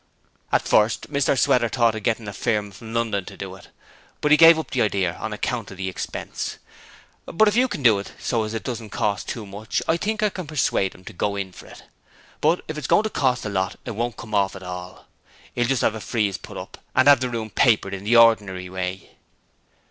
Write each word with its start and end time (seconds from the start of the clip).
'At 0.51 0.63
first 0.63 1.13
Mr 1.13 1.37
Sweater 1.37 1.69
thought 1.69 1.93
of 1.93 2.01
getting 2.01 2.27
a 2.27 2.33
firm 2.33 2.71
from 2.71 2.91
London 2.95 3.23
to 3.25 3.37
do 3.37 3.53
it, 3.53 3.67
but 4.19 4.31
'e 4.31 4.35
gave 4.35 4.57
up 4.57 4.71
the 4.71 4.81
idear 4.81 5.15
on 5.19 5.31
account 5.31 5.69
of 5.69 5.77
the 5.77 5.89
expense; 5.89 6.57
but 7.27 7.47
if 7.47 7.55
you 7.55 7.67
can 7.67 7.83
do 7.83 7.99
it 7.99 8.13
so 8.17 8.41
that 8.43 8.55
it 8.57 8.63
doesn't 8.63 8.89
cost 8.89 9.29
too 9.29 9.45
much, 9.45 9.79
I 9.87 9.97
think 9.97 10.23
I 10.23 10.29
can 10.29 10.47
persuade 10.47 10.95
'im 10.95 11.05
to 11.05 11.13
go 11.13 11.35
in 11.35 11.51
for 11.51 11.67
it. 11.67 11.83
But 12.41 12.63
if 12.67 12.79
it's 12.79 12.87
goin' 12.87 13.03
to 13.03 13.11
cost 13.11 13.45
a 13.45 13.49
lot 13.49 13.75
it 13.85 13.91
won't 13.91 14.17
come 14.17 14.33
off 14.33 14.55
at 14.55 14.63
all. 14.63 15.05
'E'll 15.55 15.67
just 15.67 15.83
'ave 15.83 15.95
a 15.95 16.01
frieze 16.01 16.39
put 16.39 16.57
up 16.57 16.79
and 16.95 17.07
'ave 17.07 17.19
the 17.21 17.29
room 17.29 17.51
papered 17.51 17.93
in 17.93 18.03
the 18.03 18.15
ordinary 18.15 18.71
way.' 18.71 19.11